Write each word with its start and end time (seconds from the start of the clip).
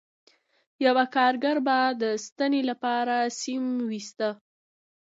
یوه 0.85 1.03
کارګر 1.15 1.57
به 1.65 1.77
د 2.01 2.03
ستنې 2.25 2.61
لپاره 2.69 3.15
سیم 3.41 3.65
ویسته 3.91 4.29